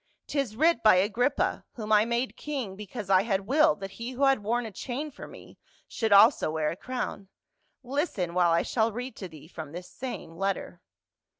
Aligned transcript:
'Tis 0.25 0.55
writ 0.55 0.81
by 0.81 0.95
Agrippa, 0.95 1.63
whom 1.73 1.91
I 1.91 2.05
made 2.05 2.35
king 2.35 2.75
because 2.75 3.07
I 3.07 3.21
had 3.21 3.41
willed 3.45 3.81
that 3.81 3.91
he 3.91 4.13
who 4.13 4.23
had 4.23 4.41
worn 4.41 4.65
a 4.65 4.71
chain 4.71 5.11
for 5.11 5.27
me 5.27 5.59
should 5.87 6.11
also 6.11 6.49
wear 6.49 6.71
a 6.71 6.75
crown. 6.75 7.27
Listen, 7.83 8.33
while 8.33 8.49
I 8.51 8.63
shall 8.63 8.91
read 8.91 9.15
to 9.17 9.27
thee 9.27 9.47
from 9.47 9.73
this 9.73 9.87
same 9.91 10.37
letter. 10.37 10.81